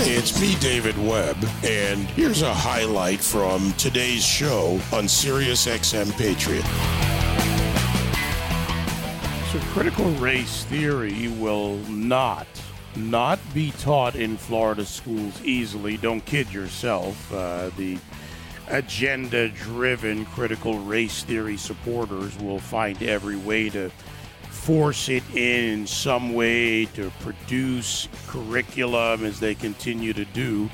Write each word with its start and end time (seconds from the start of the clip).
It's 0.00 0.40
me, 0.40 0.54
David 0.60 0.96
Webb, 0.96 1.36
and 1.64 2.06
here's 2.10 2.42
a 2.42 2.54
highlight 2.54 3.18
from 3.18 3.72
today's 3.72 4.24
show 4.24 4.80
on 4.92 5.08
Sirius 5.08 5.66
XM 5.66 6.12
Patriot. 6.16 6.62
So, 9.50 9.58
critical 9.72 10.08
race 10.12 10.62
theory 10.64 11.26
will 11.40 11.78
not 11.88 12.46
not 12.94 13.40
be 13.52 13.72
taught 13.72 14.14
in 14.14 14.36
Florida 14.36 14.84
schools 14.84 15.42
easily. 15.42 15.96
Don't 15.96 16.24
kid 16.24 16.52
yourself. 16.52 17.32
Uh, 17.32 17.70
the 17.76 17.98
agenda 18.68 19.48
driven 19.48 20.24
critical 20.26 20.78
race 20.78 21.24
theory 21.24 21.56
supporters 21.56 22.38
will 22.38 22.60
find 22.60 23.02
every 23.02 23.36
way 23.36 23.68
to 23.70 23.90
force 24.68 25.08
it 25.08 25.22
in 25.34 25.86
some 25.86 26.34
way 26.34 26.84
to 26.84 27.10
produce 27.20 28.06
curriculum 28.26 29.24
as 29.24 29.40
they 29.40 29.54
continue 29.54 30.12
to 30.12 30.26
do. 30.26 30.68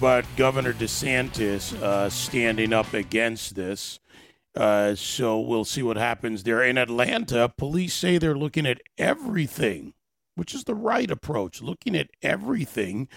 But 0.00 0.26
Governor 0.36 0.72
DeSantis 0.72 1.80
uh, 1.80 2.10
standing 2.10 2.72
up 2.72 2.92
against 2.92 3.54
this. 3.54 4.00
Uh, 4.56 4.96
so 4.96 5.38
we'll 5.38 5.64
see 5.64 5.84
what 5.84 5.96
happens 5.96 6.42
there. 6.42 6.60
In 6.60 6.76
Atlanta, 6.76 7.48
police 7.48 7.94
say 7.94 8.18
they're 8.18 8.36
looking 8.36 8.66
at 8.66 8.80
everything 8.98 9.94
which 10.36 10.54
is 10.54 10.64
the 10.64 10.74
right 10.74 11.10
approach, 11.10 11.60
looking 11.60 11.96
at 11.96 12.10
everything 12.22 13.08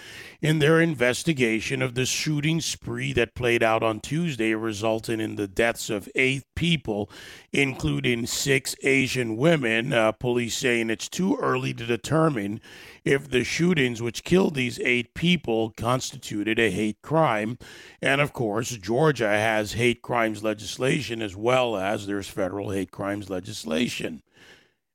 in 0.41 0.59
their 0.59 0.81
investigation 0.81 1.81
of 1.81 1.93
the 1.93 2.05
shooting 2.05 2.61
spree 2.61 3.13
that 3.13 3.35
played 3.35 3.61
out 3.61 3.83
on 3.83 3.99
Tuesday, 3.99 4.53
resulting 4.55 5.19
in 5.19 5.35
the 5.35 5.47
deaths 5.47 5.89
of 5.89 6.09
eight 6.15 6.43
people, 6.55 7.09
including 7.51 8.25
six 8.25 8.75
Asian 8.83 9.35
women. 9.35 9.93
Uh, 9.93 10.11
police 10.13 10.57
saying 10.57 10.89
it's 10.89 11.09
too 11.09 11.35
early 11.41 11.73
to 11.73 11.85
determine 11.85 12.61
if 13.03 13.29
the 13.29 13.43
shootings 13.43 14.01
which 14.01 14.23
killed 14.23 14.55
these 14.55 14.79
eight 14.79 15.13
people 15.13 15.71
constituted 15.71 16.57
a 16.57 16.71
hate 16.71 17.01
crime. 17.01 17.57
And 18.01 18.21
of 18.21 18.31
course, 18.31 18.71
Georgia 18.77 19.27
has 19.27 19.73
hate 19.73 20.01
crimes 20.01 20.41
legislation 20.41 21.21
as 21.21 21.35
well 21.35 21.75
as 21.75 22.07
there's 22.07 22.29
federal 22.29 22.71
hate 22.71 22.91
crimes 22.91 23.29
legislation. 23.29 24.21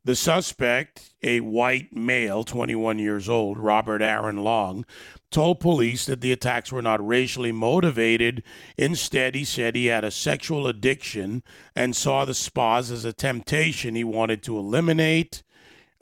The 0.06 0.14
suspect, 0.14 1.14
a 1.22 1.40
white 1.40 1.96
male, 1.96 2.44
21 2.44 2.98
years 2.98 3.26
old, 3.26 3.56
Robert 3.56 4.02
Aaron 4.02 4.44
Long, 4.44 4.84
told 5.30 5.60
police 5.60 6.04
that 6.04 6.20
the 6.20 6.30
attacks 6.30 6.70
were 6.70 6.82
not 6.82 7.04
racially 7.04 7.52
motivated. 7.52 8.42
Instead, 8.76 9.34
he 9.34 9.44
said 9.44 9.74
he 9.74 9.86
had 9.86 10.04
a 10.04 10.10
sexual 10.10 10.66
addiction 10.66 11.42
and 11.74 11.96
saw 11.96 12.26
the 12.26 12.34
spas 12.34 12.90
as 12.90 13.06
a 13.06 13.14
temptation 13.14 13.94
he 13.94 14.04
wanted 14.04 14.42
to 14.42 14.58
eliminate. 14.58 15.42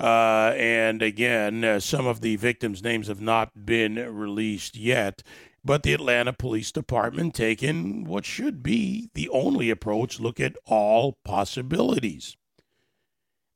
Uh, 0.00 0.52
and 0.56 1.00
again, 1.00 1.62
uh, 1.62 1.78
some 1.78 2.04
of 2.04 2.22
the 2.22 2.34
victims' 2.34 2.82
names 2.82 3.06
have 3.06 3.20
not 3.20 3.64
been 3.64 3.94
released 3.94 4.74
yet. 4.74 5.22
But 5.64 5.84
the 5.84 5.92
Atlanta 5.92 6.32
Police 6.32 6.72
Department 6.72 7.36
taking 7.36 8.02
what 8.02 8.24
should 8.24 8.64
be 8.64 9.10
the 9.14 9.28
only 9.28 9.70
approach 9.70 10.18
look 10.18 10.40
at 10.40 10.56
all 10.66 11.18
possibilities. 11.24 12.36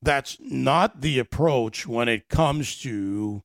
That's 0.02 0.36
not 0.40 1.00
the 1.00 1.18
approach 1.18 1.86
when 1.86 2.08
it 2.08 2.28
comes 2.28 2.78
to 2.80 3.42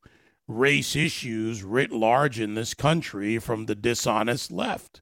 race 0.47 0.95
issues 0.95 1.63
writ 1.63 1.91
large 1.91 2.39
in 2.39 2.55
this 2.55 2.73
country 2.73 3.39
from 3.39 3.65
the 3.65 3.75
dishonest 3.75 4.51
left. 4.51 5.01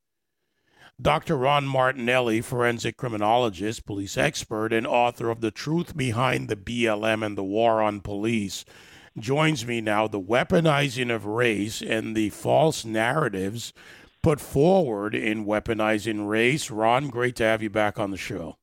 Dr. 1.02 1.38
Ron 1.38 1.66
Martinelli, 1.66 2.41
forensic 2.41 2.97
criminologist, 2.97 3.86
police 3.86 4.17
expert, 4.17 4.73
and 4.73 4.86
author 4.86 5.30
of 5.30 5.39
The 5.39 5.50
Truth 5.50 5.95
Behind 5.95 6.50
the 6.50 6.58
BLM 6.58 7.25
and 7.25 7.38
the 7.38 7.44
War 7.44 7.81
on 7.81 8.02
Police, 8.02 8.66
joins 9.17 9.66
me 9.66 9.80
now. 9.80 10.08
The 10.08 10.19
weaponizing 10.19 11.13
of 11.13 11.25
race 11.25 11.81
and 11.81 12.16
the 12.16 12.30
false 12.31 12.84
narratives 12.84 13.72
put 14.22 14.41
forward 14.41 15.16
in 15.16 15.45
weaponizing 15.45 16.28
race. 16.28 16.69
Ron, 16.69 17.08
great 17.08 17.38
to 17.38 17.44
have 17.44 17.63
you 17.63 17.69
back 17.69 17.97
on 17.97 18.11
the 18.11 18.17
show. 18.17 18.58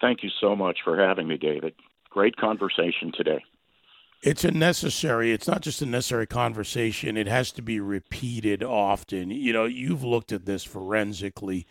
Thank 0.00 0.22
you 0.22 0.30
so 0.40 0.56
much 0.56 0.78
for 0.82 0.98
having 0.98 1.28
me, 1.28 1.36
David. 1.36 1.74
Great 2.12 2.36
conversation 2.36 3.10
today. 3.16 3.42
It's 4.22 4.44
a 4.44 4.50
necessary, 4.50 5.32
it's 5.32 5.48
not 5.48 5.62
just 5.62 5.80
a 5.80 5.86
necessary 5.86 6.26
conversation, 6.26 7.16
it 7.16 7.26
has 7.26 7.50
to 7.52 7.62
be 7.62 7.80
repeated 7.80 8.62
often. 8.62 9.30
You 9.30 9.52
know, 9.54 9.64
you've 9.64 10.04
looked 10.04 10.30
at 10.30 10.44
this 10.44 10.62
forensically 10.62 11.66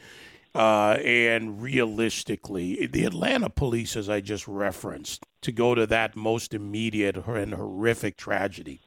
uh, 0.56 0.98
and 1.06 1.62
realistically. 1.62 2.88
The 2.88 3.06
Atlanta 3.06 3.50
police, 3.52 3.96
as 3.96 4.10
I 4.10 4.20
just 4.20 4.48
referenced, 4.48 5.24
to 5.42 5.52
go 5.52 5.76
to 5.76 5.86
that 5.86 6.16
most 6.16 6.56
immediate 6.56 7.18
and 7.18 7.54
horrific 7.54 8.18
tragedy, 8.18 8.82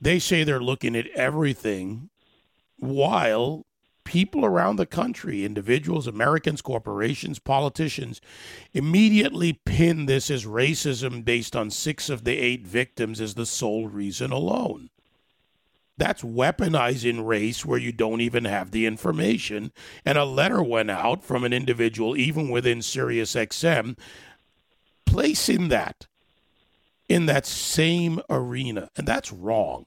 they 0.00 0.18
say 0.18 0.42
they're 0.42 0.60
looking 0.60 0.96
at 0.96 1.06
everything 1.14 2.10
while 2.78 3.64
people 4.06 4.46
around 4.46 4.76
the 4.76 4.86
country, 4.86 5.44
individuals, 5.44 6.06
Americans, 6.06 6.62
corporations, 6.62 7.38
politicians, 7.38 8.22
immediately 8.72 9.60
pin 9.66 10.06
this 10.06 10.30
as 10.30 10.46
racism 10.46 11.22
based 11.22 11.54
on 11.54 11.70
six 11.70 12.08
of 12.08 12.24
the 12.24 12.38
eight 12.38 12.66
victims 12.66 13.20
as 13.20 13.34
the 13.34 13.44
sole 13.44 13.88
reason 13.88 14.32
alone. 14.32 14.88
That's 15.98 16.22
weaponizing 16.22 17.26
race 17.26 17.64
where 17.66 17.78
you 17.78 17.90
don't 17.90 18.20
even 18.20 18.44
have 18.44 18.70
the 18.70 18.86
information. 18.86 19.72
And 20.04 20.16
a 20.16 20.24
letter 20.24 20.62
went 20.62 20.90
out 20.90 21.24
from 21.24 21.42
an 21.42 21.52
individual, 21.52 22.16
even 22.16 22.48
within 22.48 22.78
SiriusXM, 22.78 23.98
placing 25.04 25.68
that 25.68 26.06
in 27.08 27.26
that 27.26 27.46
same 27.46 28.20
arena. 28.30 28.90
And 28.96 29.06
that's 29.06 29.32
wrong 29.32 29.86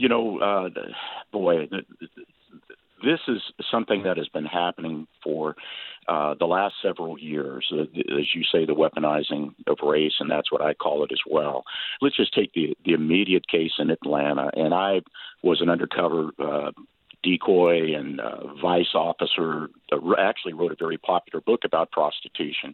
you 0.00 0.08
know, 0.08 0.38
uh, 0.38 0.70
boy, 1.30 1.68
this 3.04 3.20
is 3.28 3.42
something 3.70 4.02
that 4.04 4.16
has 4.16 4.28
been 4.28 4.46
happening 4.46 5.06
for 5.22 5.56
uh, 6.08 6.34
the 6.40 6.46
last 6.46 6.76
several 6.82 7.18
years. 7.18 7.70
Uh, 7.70 7.82
as 7.82 8.34
you 8.34 8.42
say, 8.50 8.64
the 8.64 8.72
weaponizing 8.72 9.54
of 9.66 9.76
race, 9.82 10.14
and 10.18 10.30
that's 10.30 10.50
what 10.50 10.62
I 10.62 10.72
call 10.72 11.04
it 11.04 11.12
as 11.12 11.20
well. 11.30 11.64
Let's 12.00 12.16
just 12.16 12.32
take 12.32 12.54
the 12.54 12.74
the 12.86 12.94
immediate 12.94 13.46
case 13.46 13.72
in 13.78 13.90
Atlanta, 13.90 14.50
and 14.54 14.72
I 14.72 15.02
was 15.42 15.60
an 15.60 15.68
undercover. 15.68 16.30
Uh, 16.38 16.70
decoy 17.22 17.94
and 17.94 18.18
uh, 18.18 18.54
vice 18.62 18.94
officer 18.94 19.68
actually 20.18 20.54
wrote 20.54 20.72
a 20.72 20.76
very 20.76 20.96
popular 20.96 21.42
book 21.42 21.66
about 21.66 21.90
prostitution 21.90 22.72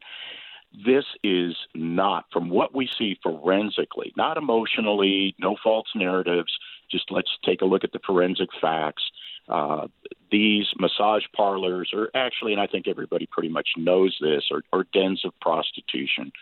this 0.85 1.05
is 1.23 1.55
not, 1.75 2.27
from 2.33 2.51
what 2.51 2.75
we 2.75 2.89
see 2.99 3.19
forensically, 3.23 4.13
not 4.17 4.37
emotionally, 4.37 5.35
no 5.39 5.57
false 5.63 5.89
narratives, 5.95 6.59
just 6.91 7.11
let's 7.11 7.31
take 7.45 7.63
a 7.63 7.67
look 7.67 7.85
at 7.85 7.93
the 7.93 8.01
forensic 8.07 8.49
facts. 8.61 9.03
Uh, 9.49 9.87
these 10.31 10.67
massage 10.79 11.25
parlors 11.35 11.91
are 11.95 12.11
actually, 12.15 12.53
and 12.53 12.61
I 12.61 12.67
think 12.67 12.89
everybody 12.89 13.27
pretty 13.31 13.49
much 13.49 13.69
knows 13.77 14.17
this, 14.21 14.45
are, 14.51 14.63
are 14.73 14.85
dens 14.93 15.25
of 15.25 15.39
prostitution. 15.41 16.33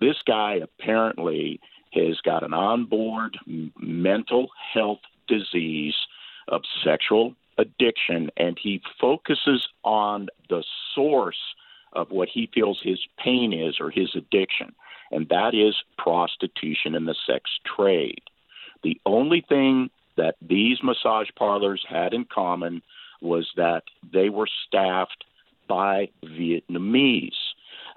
This 0.00 0.16
guy 0.26 0.60
apparently 0.62 1.60
has 1.92 2.20
got 2.22 2.42
an 2.42 2.52
onboard 2.52 3.36
mental 3.78 4.48
health 4.72 5.00
disease 5.28 5.94
of 6.48 6.62
sexual 6.84 7.34
addiction, 7.58 8.30
and 8.36 8.58
he 8.62 8.80
focuses 9.00 9.68
on 9.84 10.28
the 10.48 10.62
source 10.94 11.38
of 11.92 12.10
what 12.10 12.28
he 12.28 12.50
feels 12.52 12.78
his 12.82 13.00
pain 13.18 13.52
is 13.52 13.76
or 13.80 13.90
his 13.90 14.10
addiction, 14.14 14.74
and 15.10 15.28
that 15.28 15.54
is 15.54 15.74
prostitution 15.98 16.94
and 16.94 17.08
the 17.08 17.16
sex 17.26 17.50
trade. 17.64 18.20
The 18.86 19.00
only 19.04 19.40
thing 19.40 19.90
that 20.16 20.36
these 20.40 20.78
massage 20.80 21.26
parlors 21.36 21.84
had 21.88 22.14
in 22.14 22.24
common 22.24 22.82
was 23.20 23.50
that 23.56 23.82
they 24.12 24.28
were 24.28 24.46
staffed 24.64 25.24
by 25.66 26.10
Vietnamese, 26.24 27.34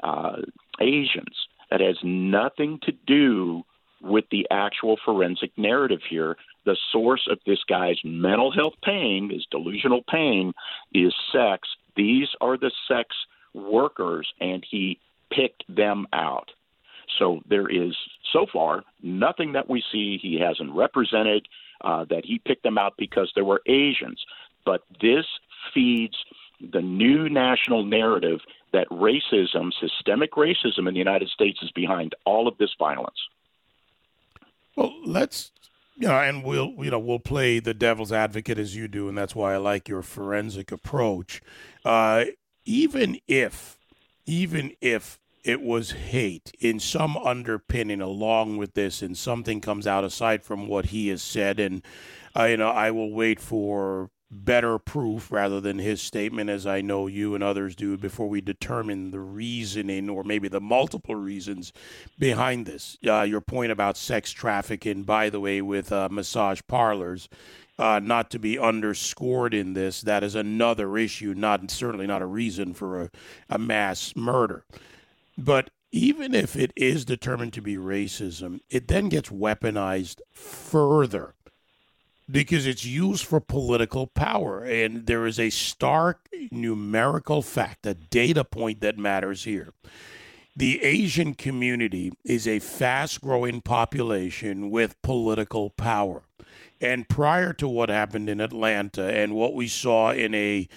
uh, 0.01 0.37
Asians. 0.81 1.47
That 1.69 1.81
has 1.81 1.97
nothing 2.01 2.79
to 2.85 2.91
do 3.05 3.63
with 4.01 4.25
the 4.31 4.47
actual 4.49 4.97
forensic 5.05 5.51
narrative 5.57 6.01
here. 6.09 6.37
The 6.65 6.75
source 6.91 7.27
of 7.29 7.37
this 7.45 7.63
guy's 7.69 7.99
mental 8.03 8.49
health 8.51 8.73
pain, 8.83 9.29
his 9.29 9.45
delusional 9.51 10.01
pain, 10.09 10.53
is 10.91 11.13
sex. 11.31 11.67
These 11.95 12.29
are 12.41 12.57
the 12.57 12.71
sex 12.87 13.15
workers, 13.53 14.27
and 14.41 14.65
he 14.67 14.99
picked 15.29 15.63
them 15.67 16.07
out. 16.13 16.49
So 17.17 17.41
there 17.47 17.67
is, 17.67 17.95
so 18.31 18.45
far, 18.51 18.83
nothing 19.01 19.53
that 19.53 19.69
we 19.69 19.83
see 19.91 20.17
he 20.21 20.39
hasn't 20.39 20.71
represented, 20.73 21.47
uh, 21.81 22.05
that 22.09 22.25
he 22.25 22.39
picked 22.39 22.63
them 22.63 22.77
out 22.77 22.93
because 22.97 23.31
there 23.35 23.45
were 23.45 23.61
Asians. 23.65 24.23
But 24.65 24.83
this 25.01 25.25
feeds 25.73 26.15
the 26.59 26.81
new 26.81 27.29
national 27.29 27.83
narrative 27.83 28.39
that 28.73 28.87
racism, 28.89 29.71
systemic 29.79 30.33
racism 30.33 30.87
in 30.87 30.93
the 30.93 30.99
United 30.99 31.29
States, 31.29 31.59
is 31.61 31.71
behind 31.71 32.13
all 32.25 32.47
of 32.47 32.57
this 32.57 32.71
violence. 32.77 33.17
Well, 34.75 34.93
let's 35.05 35.51
you 35.99 36.07
know, 36.07 36.19
and 36.19 36.43
we'll 36.43 36.73
you 36.77 36.91
know 36.91 36.99
we'll 36.99 37.19
play 37.19 37.59
the 37.59 37.73
devil's 37.73 38.11
advocate 38.11 38.57
as 38.57 38.75
you 38.75 38.87
do, 38.87 39.09
and 39.09 39.17
that's 39.17 39.35
why 39.35 39.53
I 39.53 39.57
like 39.57 39.89
your 39.89 40.01
forensic 40.01 40.71
approach. 40.71 41.41
Uh, 41.83 42.25
even 42.65 43.19
if 43.27 43.77
even 44.25 44.71
if 44.79 45.19
it 45.43 45.61
was 45.61 45.91
hate 45.91 46.51
in 46.59 46.79
some 46.79 47.17
underpinning 47.17 48.01
along 48.01 48.57
with 48.57 48.73
this, 48.73 49.01
and 49.01 49.17
something 49.17 49.61
comes 49.61 49.87
out 49.87 50.03
aside 50.03 50.43
from 50.43 50.67
what 50.67 50.87
he 50.87 51.07
has 51.09 51.21
said. 51.21 51.59
And, 51.59 51.81
uh, 52.37 52.45
you 52.45 52.57
know, 52.57 52.69
I 52.69 52.91
will 52.91 53.11
wait 53.11 53.39
for 53.39 54.09
better 54.31 54.77
proof 54.77 55.31
rather 55.31 55.59
than 55.59 55.79
his 55.79 56.01
statement, 56.01 56.49
as 56.49 56.67
I 56.67 56.81
know 56.81 57.07
you 57.07 57.33
and 57.33 57.43
others 57.43 57.75
do, 57.75 57.97
before 57.97 58.29
we 58.29 58.41
determine 58.41 59.11
the 59.11 59.19
reasoning 59.19 60.09
or 60.09 60.23
maybe 60.23 60.47
the 60.47 60.61
multiple 60.61 61.15
reasons 61.15 61.73
behind 62.19 62.65
this. 62.65 62.97
Uh, 63.05 63.23
your 63.23 63.41
point 63.41 63.71
about 63.71 63.97
sex 63.97 64.31
trafficking, 64.31 65.03
by 65.03 65.29
the 65.29 65.39
way, 65.39 65.61
with 65.61 65.91
uh, 65.91 66.09
massage 66.11 66.61
parlors. 66.67 67.29
Uh, 67.79 67.97
not 67.97 68.29
to 68.29 68.37
be 68.37 68.59
underscored 68.59 69.53
in 69.53 69.71
this. 69.71 70.01
That 70.01 70.21
is 70.21 70.35
another 70.35 70.97
issue, 70.97 71.33
not 71.33 71.71
certainly 71.71 72.05
not 72.05 72.21
a 72.21 72.25
reason 72.25 72.73
for 72.73 73.03
a, 73.03 73.09
a 73.49 73.57
mass 73.57 74.17
murder. 74.17 74.65
But 75.39 75.69
even 75.91 76.35
if 76.35 76.55
it 76.55 76.71
is 76.75 77.05
determined 77.05 77.53
to 77.53 77.61
be 77.61 77.77
racism, 77.77 78.59
it 78.69 78.87
then 78.87 79.09
gets 79.09 79.29
weaponized 79.29 80.19
further 80.33 81.33
because 82.29 82.67
it's 82.67 82.85
used 82.85 83.25
for 83.25 83.39
political 83.39 84.05
power. 84.05 84.63
And 84.63 85.07
there 85.07 85.25
is 85.25 85.39
a 85.39 85.49
stark 85.49 86.27
numerical 86.51 87.41
fact, 87.41 87.85
a 87.85 87.93
data 87.93 88.43
point 88.43 88.81
that 88.81 88.97
matters 88.97 89.45
here. 89.45 89.73
The 90.55 90.83
Asian 90.83 91.35
community 91.35 92.11
is 92.25 92.45
a 92.47 92.59
fast 92.59 93.21
growing 93.21 93.61
population 93.61 94.69
with 94.69 95.01
political 95.01 95.69
power. 95.69 96.23
And 96.81 97.07
prior 97.07 97.53
to 97.53 97.67
what 97.67 97.89
happened 97.89 98.29
in 98.29 98.41
Atlanta 98.41 99.05
and 99.05 99.35
what 99.35 99.53
we 99.53 99.67
saw 99.67 100.11
in 100.11 100.33
a 100.33 100.67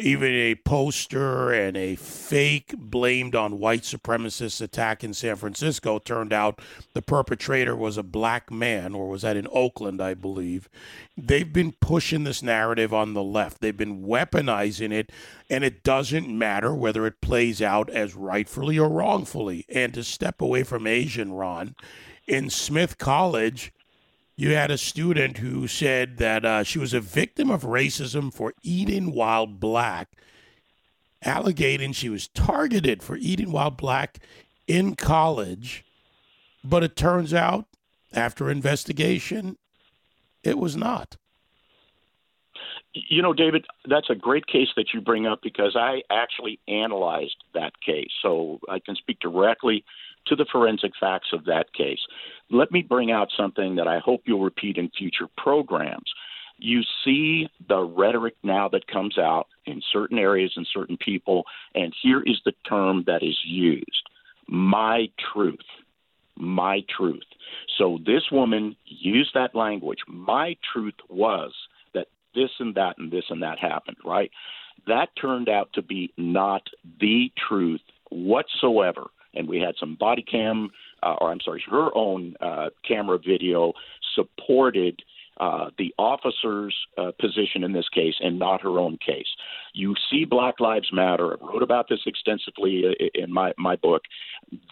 even 0.00 0.32
a 0.32 0.54
poster 0.54 1.52
and 1.52 1.76
a 1.76 1.94
fake 1.94 2.74
blamed 2.76 3.34
on 3.34 3.58
white 3.58 3.82
supremacist 3.82 4.60
attack 4.60 5.04
in 5.04 5.14
San 5.14 5.36
Francisco 5.36 5.98
turned 5.98 6.32
out 6.32 6.60
the 6.94 7.02
perpetrator 7.02 7.76
was 7.76 7.96
a 7.96 8.02
black 8.02 8.50
man, 8.50 8.94
or 8.94 9.08
was 9.08 9.22
that 9.22 9.36
in 9.36 9.46
Oakland, 9.52 10.00
I 10.00 10.14
believe. 10.14 10.68
They've 11.16 11.52
been 11.52 11.72
pushing 11.72 12.24
this 12.24 12.42
narrative 12.42 12.92
on 12.94 13.14
the 13.14 13.22
left. 13.22 13.60
They've 13.60 13.76
been 13.76 14.02
weaponizing 14.02 14.92
it, 14.92 15.10
and 15.48 15.62
it 15.62 15.82
doesn't 15.82 16.26
matter 16.28 16.74
whether 16.74 17.06
it 17.06 17.20
plays 17.20 17.60
out 17.60 17.90
as 17.90 18.14
rightfully 18.14 18.78
or 18.78 18.88
wrongfully. 18.88 19.64
And 19.68 19.94
to 19.94 20.02
step 20.02 20.40
away 20.40 20.62
from 20.62 20.86
Asian, 20.86 21.32
Ron, 21.32 21.74
in 22.26 22.48
Smith 22.48 22.98
College, 22.98 23.72
you 24.40 24.54
had 24.54 24.70
a 24.70 24.78
student 24.78 25.36
who 25.36 25.66
said 25.66 26.16
that 26.16 26.46
uh, 26.46 26.62
she 26.62 26.78
was 26.78 26.94
a 26.94 27.00
victim 27.00 27.50
of 27.50 27.62
racism 27.62 28.32
for 28.32 28.54
eating 28.62 29.12
while 29.12 29.46
black, 29.46 30.16
alleging 31.22 31.92
she 31.92 32.08
was 32.08 32.26
targeted 32.28 33.02
for 33.02 33.18
eating 33.18 33.52
while 33.52 33.70
black 33.70 34.18
in 34.66 34.96
college. 34.96 35.84
But 36.64 36.82
it 36.82 36.96
turns 36.96 37.34
out, 37.34 37.66
after 38.14 38.50
investigation, 38.50 39.58
it 40.42 40.56
was 40.56 40.74
not. 40.74 41.18
You 42.94 43.20
know, 43.20 43.34
David, 43.34 43.66
that's 43.86 44.08
a 44.08 44.14
great 44.14 44.46
case 44.46 44.68
that 44.74 44.94
you 44.94 45.02
bring 45.02 45.26
up 45.26 45.40
because 45.42 45.76
I 45.76 46.00
actually 46.10 46.58
analyzed 46.66 47.36
that 47.52 47.78
case. 47.82 48.10
So 48.22 48.58
I 48.70 48.78
can 48.78 48.96
speak 48.96 49.20
directly 49.20 49.84
to 50.26 50.36
the 50.36 50.46
forensic 50.50 50.92
facts 50.98 51.28
of 51.32 51.44
that 51.46 51.72
case. 51.72 52.00
Let 52.50 52.70
me 52.72 52.82
bring 52.82 53.10
out 53.10 53.28
something 53.36 53.76
that 53.76 53.88
I 53.88 53.98
hope 53.98 54.22
you'll 54.24 54.42
repeat 54.42 54.76
in 54.76 54.90
future 54.90 55.28
programs. 55.36 56.10
You 56.58 56.82
see 57.04 57.48
the 57.68 57.80
rhetoric 57.80 58.34
now 58.42 58.68
that 58.68 58.86
comes 58.86 59.18
out 59.18 59.46
in 59.64 59.80
certain 59.92 60.18
areas 60.18 60.52
and 60.56 60.66
certain 60.72 60.98
people, 60.98 61.44
and 61.74 61.94
here 62.02 62.22
is 62.22 62.40
the 62.44 62.52
term 62.68 63.04
that 63.06 63.22
is 63.22 63.38
used 63.44 64.02
my 64.50 65.06
truth. 65.32 65.58
My 66.36 66.80
truth. 66.96 67.22
So 67.78 67.98
this 68.04 68.22
woman 68.32 68.76
used 68.84 69.30
that 69.34 69.54
language. 69.54 70.00
My 70.08 70.56
truth 70.72 70.94
was 71.08 71.52
that 71.94 72.08
this 72.34 72.50
and 72.58 72.74
that 72.74 72.98
and 72.98 73.12
this 73.12 73.24
and 73.30 73.42
that 73.42 73.58
happened, 73.58 73.98
right? 74.04 74.30
That 74.86 75.10
turned 75.20 75.48
out 75.48 75.70
to 75.74 75.82
be 75.82 76.12
not 76.16 76.62
the 76.98 77.30
truth 77.48 77.82
whatsoever 78.10 79.08
and 79.34 79.48
we 79.48 79.58
had 79.58 79.74
some 79.78 79.96
body 79.96 80.22
cam, 80.22 80.70
uh, 81.02 81.14
or 81.20 81.30
I'm 81.30 81.40
sorry, 81.40 81.62
her 81.70 81.90
own 81.94 82.34
uh, 82.40 82.70
camera 82.86 83.18
video 83.18 83.72
supported 84.14 85.02
uh, 85.40 85.70
the 85.78 85.94
officer's 85.98 86.76
uh, 86.98 87.12
position 87.18 87.64
in 87.64 87.72
this 87.72 87.88
case 87.88 88.14
and 88.20 88.38
not 88.38 88.60
her 88.60 88.78
own 88.78 88.98
case. 88.98 89.28
You 89.72 89.94
see 90.10 90.26
Black 90.26 90.60
Lives 90.60 90.90
Matter. 90.92 91.32
I 91.32 91.46
wrote 91.46 91.62
about 91.62 91.88
this 91.88 92.00
extensively 92.06 92.84
uh, 92.86 93.06
in 93.14 93.32
my, 93.32 93.52
my 93.56 93.76
book. 93.76 94.02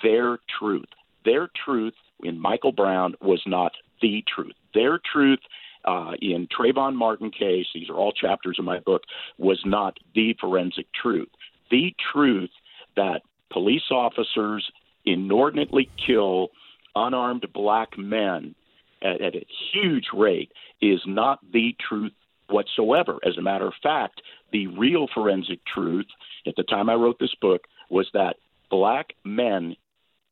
Their 0.03 0.39
truth, 0.59 0.89
their 1.25 1.49
truth 1.65 1.95
in 2.23 2.39
Michael 2.39 2.73
Brown 2.73 3.15
was 3.23 3.43
not 3.47 3.73
the 4.03 4.23
truth. 4.35 4.53
Their 4.75 5.01
truth 5.11 5.41
uh, 5.85 6.13
in 6.21 6.47
Trayvon 6.49 6.95
Martin 6.95 7.31
case, 7.31 7.67
these 7.73 7.89
are 7.89 7.97
all 7.97 8.13
chapters 8.13 8.59
of 8.59 8.65
my 8.67 8.79
book, 8.81 9.03
was 9.39 9.61
not 9.65 9.97
the 10.15 10.37
forensic 10.39 10.87
truth. 10.93 11.29
The 11.71 11.95
truth 12.13 12.51
that 12.97 13.23
police 13.53 13.91
officers 13.91 14.71
inordinately 15.05 15.91
kill 16.07 16.49
unarmed 16.95 17.47
black 17.53 17.97
men 17.97 18.55
at, 19.03 19.21
at 19.21 19.35
a 19.35 19.47
huge 19.73 20.07
rate 20.15 20.53
is 20.81 21.01
not 21.07 21.39
the 21.53 21.75
truth 21.89 22.13
whatsoever. 22.49 23.19
As 23.27 23.37
a 23.39 23.43
matter 23.43 23.67
of 23.67 23.75
fact, 23.83 24.23
the 24.53 24.67
real 24.69 25.07
forensic 25.13 25.61
truth 25.67 26.07
at 26.47 26.57
the 26.57 26.63
time 26.63 26.89
I 26.89 26.95
wrote 26.95 27.19
this 27.19 27.35
book 27.41 27.63
was 27.91 28.09
that 28.15 28.37
black 28.71 29.15
men 29.25 29.77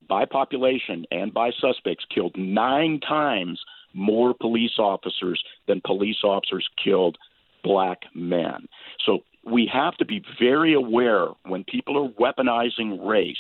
by 0.09 0.25
population 0.25 1.05
and 1.11 1.33
by 1.33 1.51
suspects 1.61 2.05
killed 2.15 2.37
nine 2.37 3.01
times 3.01 3.61
more 3.93 4.35
police 4.35 4.79
officers 4.79 5.43
than 5.67 5.81
police 5.85 6.23
officers 6.23 6.69
killed 6.83 7.17
black 7.65 8.03
men. 8.15 8.69
So 9.05 9.21
we 9.46 9.70
have 9.72 9.96
to 9.96 10.04
be 10.04 10.22
very 10.40 10.75
aware 10.75 11.28
when 11.44 11.64
people 11.64 11.96
are 12.04 12.10
weaponizing 12.20 13.06
race 13.06 13.37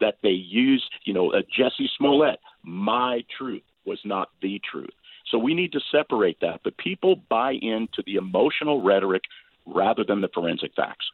that 0.00 0.18
they 0.22 0.30
use, 0.30 0.88
you 1.04 1.12
know, 1.12 1.32
uh, 1.32 1.42
Jussie 1.58 1.88
Smollett, 1.96 2.38
my 2.62 3.24
truth 3.36 3.62
was 3.84 3.98
not 4.04 4.28
the 4.40 4.60
truth. 4.70 4.90
So 5.30 5.36
we 5.36 5.54
need 5.54 5.72
to 5.72 5.80
separate 5.92 6.38
that. 6.40 6.60
But 6.62 6.76
people 6.78 7.16
buy 7.28 7.52
into 7.52 8.02
the 8.06 8.14
emotional 8.14 8.82
rhetoric 8.82 9.22
rather 9.66 10.04
than 10.04 10.20
the 10.20 10.28
forensic 10.32 10.72
facts. 10.76 11.06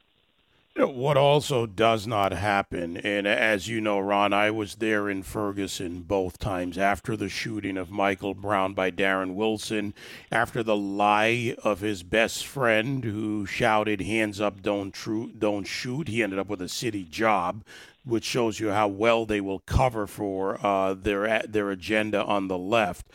What 0.76 1.16
also 1.16 1.66
does 1.66 2.04
not 2.04 2.32
happen, 2.32 2.96
and 2.96 3.28
as 3.28 3.68
you 3.68 3.80
know, 3.80 4.00
Ron, 4.00 4.32
I 4.32 4.50
was 4.50 4.74
there 4.74 5.08
in 5.08 5.22
Ferguson 5.22 6.02
both 6.02 6.38
times 6.38 6.76
after 6.76 7.16
the 7.16 7.28
shooting 7.28 7.76
of 7.76 7.92
Michael 7.92 8.34
Brown 8.34 8.74
by 8.74 8.90
Darren 8.90 9.34
Wilson, 9.34 9.94
after 10.32 10.64
the 10.64 10.76
lie 10.76 11.54
of 11.62 11.78
his 11.78 12.02
best 12.02 12.44
friend 12.44 13.04
who 13.04 13.46
shouted, 13.46 14.00
Hands 14.00 14.40
up, 14.40 14.62
don't, 14.62 14.92
don't 15.38 15.64
shoot. 15.64 16.08
He 16.08 16.24
ended 16.24 16.40
up 16.40 16.48
with 16.48 16.60
a 16.60 16.68
city 16.68 17.04
job 17.04 17.62
which 18.04 18.24
shows 18.24 18.60
you 18.60 18.70
how 18.70 18.88
well 18.88 19.24
they 19.24 19.40
will 19.40 19.60
cover 19.60 20.06
for 20.06 20.64
uh, 20.64 20.94
their 20.94 21.42
their 21.46 21.70
agenda 21.70 22.22
on 22.24 22.48
the 22.48 22.58
left. 22.58 23.06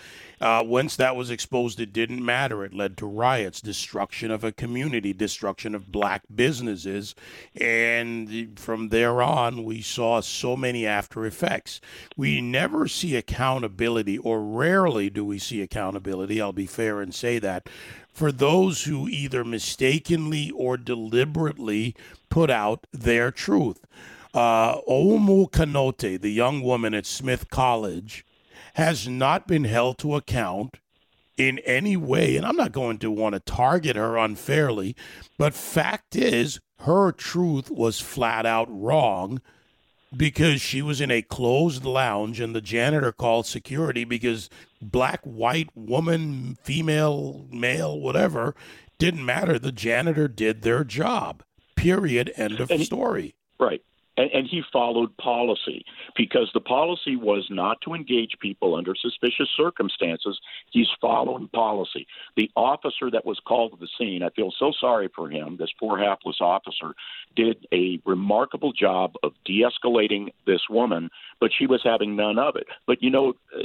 Uh, 0.41 0.63
once 0.65 0.95
that 0.95 1.17
was 1.17 1.29
exposed, 1.29 1.79
it 1.81 1.91
didn't 1.91 2.23
matter. 2.23 2.63
It 2.63 2.73
led 2.73 2.95
to 2.97 3.05
riots, 3.05 3.59
destruction 3.59 4.31
of 4.31 4.43
a 4.43 4.53
community, 4.53 5.11
destruction 5.11 5.75
of 5.75 5.91
black 5.91 6.23
businesses, 6.33 7.13
and 7.59 8.57
from 8.57 8.89
there 8.89 9.21
on, 9.21 9.65
we 9.65 9.81
saw 9.81 10.21
so 10.21 10.55
many 10.55 10.87
after 10.87 11.25
effects. 11.25 11.81
We 12.15 12.39
never 12.39 12.87
see 12.87 13.15
accountability, 13.17 14.17
or 14.17 14.41
rarely 14.41 15.09
do 15.09 15.25
we 15.25 15.39
see 15.39 15.61
accountability. 15.61 16.41
I'll 16.41 16.53
be 16.53 16.65
fair 16.65 17.01
and 17.01 17.13
say 17.13 17.37
that 17.39 17.67
for 18.13 18.31
those 18.31 18.83
who 18.83 19.07
either 19.07 19.43
mistakenly 19.43 20.51
or 20.51 20.77
deliberately 20.77 21.95
put 22.29 22.49
out 22.49 22.87
their 22.91 23.31
truth. 23.31 23.85
Uh, 24.33 24.79
Oumou 24.81 25.49
Kanoute, 25.49 26.21
the 26.21 26.31
young 26.31 26.61
woman 26.61 26.93
at 26.93 27.05
Smith 27.05 27.49
College, 27.49 28.25
has 28.75 29.07
not 29.07 29.47
been 29.47 29.63
held 29.63 29.97
to 29.99 30.15
account 30.15 30.77
in 31.37 31.59
any 31.59 31.97
way. 31.97 32.35
And 32.35 32.45
I'm 32.45 32.55
not 32.55 32.71
going 32.71 32.99
to 32.99 33.09
want 33.09 33.33
to 33.33 33.39
target 33.39 33.95
her 33.95 34.17
unfairly, 34.17 34.95
but 35.37 35.53
fact 35.53 36.15
is, 36.15 36.59
her 36.81 37.11
truth 37.11 37.71
was 37.71 37.99
flat 37.99 38.45
out 38.45 38.67
wrong 38.69 39.41
because 40.15 40.61
she 40.61 40.81
was 40.81 41.01
in 41.01 41.11
a 41.11 41.21
closed 41.21 41.83
lounge 41.83 42.39
and 42.39 42.55
the 42.55 42.61
janitor 42.61 43.11
called 43.11 43.45
security 43.45 44.03
because 44.03 44.49
black, 44.81 45.21
white, 45.23 45.69
woman, 45.75 46.57
female, 46.63 47.45
male, 47.51 47.99
whatever, 47.99 48.55
didn't 48.97 49.25
matter. 49.25 49.59
The 49.59 49.71
janitor 49.71 50.27
did 50.27 50.61
their 50.61 50.83
job. 50.83 51.43
Period. 51.75 52.31
End 52.35 52.59
of 52.59 52.69
story. 52.81 53.35
Right 53.59 53.83
and, 54.19 54.29
and 54.33 54.47
he 54.47 54.61
followed 54.71 55.15
policy 55.17 55.85
because 56.15 56.51
the 56.53 56.59
policy 56.59 57.15
was 57.15 57.47
not 57.49 57.79
to 57.81 57.93
engage 57.93 58.33
people 58.39 58.75
under 58.75 58.93
suspicious 58.95 59.47
circumstances. 59.55 60.39
He's 60.71 60.89
following 60.99 61.47
policy. 61.47 62.05
The 62.35 62.51
officer 62.55 63.09
that 63.11 63.25
was 63.25 63.39
called 63.47 63.71
to 63.71 63.77
the 63.79 63.87
scene, 63.97 64.21
I 64.21 64.29
feel 64.35 64.51
so 64.59 64.71
sorry 64.79 65.09
for 65.15 65.29
him. 65.29 65.55
This 65.57 65.71
poor 65.79 65.97
hapless 65.97 66.37
officer 66.41 66.93
did 67.35 67.65
a 67.73 68.01
remarkable 68.05 68.73
job 68.73 69.13
of 69.23 69.31
de-escalating 69.45 70.33
this 70.45 70.61
woman, 70.69 71.09
but 71.39 71.51
she 71.57 71.65
was 71.65 71.81
having 71.83 72.15
none 72.15 72.37
of 72.37 72.55
it. 72.55 72.67
But 72.85 73.01
you 73.01 73.09
know. 73.09 73.33
Uh, 73.55 73.63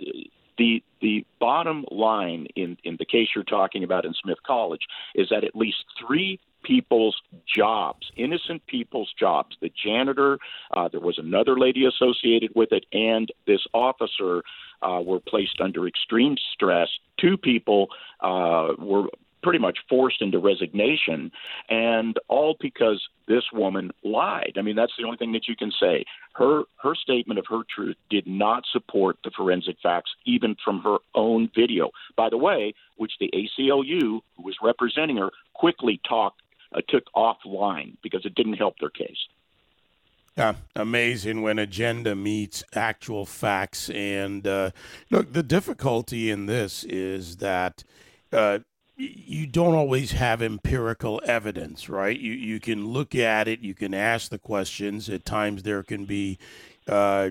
the 0.57 0.85
the 1.01 1.27
bottom 1.41 1.85
line 1.91 2.47
in 2.55 2.77
in 2.85 2.95
the 3.01 3.05
case 3.05 3.27
you're 3.35 3.43
talking 3.43 3.83
about 3.83 4.05
in 4.05 4.15
Smith 4.23 4.39
College 4.47 4.83
is 5.17 5.27
that 5.31 5.43
at 5.43 5.57
least 5.57 5.85
three 5.99 6.39
people's 6.63 7.21
jobs, 7.55 8.11
innocent 8.17 8.67
people's 8.67 9.13
jobs. 9.19 9.57
The 9.61 9.71
janitor, 9.71 10.39
uh, 10.73 10.89
there 10.89 11.01
was 11.01 11.19
another 11.19 11.59
lady 11.59 11.85
associated 11.87 12.53
with 12.55 12.73
it, 12.73 12.87
and 12.93 13.31
this 13.47 13.61
officer 13.73 14.43
uh, 14.83 15.01
were 15.01 15.21
placed 15.21 15.61
under 15.61 15.87
extreme 15.87 16.37
stress. 16.53 16.89
Two 17.19 17.37
people 17.37 17.89
uh, 18.21 18.73
were 18.79 19.09
pretty 19.45 19.59
much 19.59 19.79
forced 19.89 20.23
into 20.23 20.39
resignation, 20.39 21.31
and 21.69 22.19
all 22.29 22.57
because 22.59 23.07
this 23.29 23.45
woman 23.53 23.93
lied. 24.03 24.55
I 24.57 24.63
mean, 24.63 24.75
that's 24.75 24.95
the 24.99 25.05
only 25.05 25.19
thing 25.19 25.33
that 25.33 25.47
you 25.47 25.55
can 25.55 25.71
say. 25.79 26.05
Her 26.33 26.63
her 26.83 26.95
statement 26.95 27.39
of 27.39 27.47
her 27.49 27.61
truth 27.73 27.97
did 28.11 28.27
not 28.27 28.65
support 28.73 29.19
the 29.23 29.31
forensic 29.31 29.77
facts, 29.83 30.11
even 30.25 30.57
from 30.65 30.81
her 30.81 30.97
own 31.15 31.51
video. 31.55 31.91
By 32.17 32.31
the 32.31 32.39
way, 32.39 32.75
which 32.97 33.13
the 33.21 33.31
ACLU, 33.33 34.21
who 34.37 34.43
was 34.43 34.57
representing 34.63 35.19
her, 35.19 35.31
quickly 35.53 36.01
talked 36.09 36.41
uh, 36.75 36.81
took 36.89 37.05
offline 37.15 37.97
because 38.03 38.27
it 38.27 38.35
didn't 38.35 38.55
help 38.55 38.79
their 38.81 38.91
case. 38.91 39.29
Yeah, 40.37 40.55
amazing 40.75 41.43
when 41.43 41.61
agenda 41.61 42.17
meets 42.17 42.65
actual 42.75 43.25
facts. 43.25 43.89
And 43.91 44.47
uh, 44.47 44.71
look, 45.11 45.33
the 45.33 45.45
difficulty 45.45 46.29
in 46.29 46.47
this 46.47 46.83
is 46.85 47.37
that 47.37 47.85
uh, 48.33 48.59
you 48.97 49.47
don't 49.47 49.75
always 49.75 50.13
have 50.13 50.43
empirical 50.43 51.23
evidence, 51.25 51.89
right? 51.89 52.19
You 52.19 52.33
you 52.33 52.59
can 52.59 52.89
look 52.89 53.15
at 53.15 53.47
it, 53.47 53.61
you 53.61 53.75
can 53.75 53.95
ask 53.95 54.31
the 54.31 54.39
questions. 54.39 55.09
At 55.09 55.25
times, 55.25 55.63
there 55.63 55.85
can 55.85 56.05
be 56.05 56.39
uh, 56.89 57.31